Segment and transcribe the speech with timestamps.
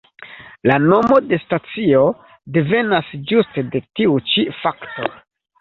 [0.69, 2.01] La nomo de stacio
[2.57, 5.15] devenas ĝuste de tiu ĉi fakto.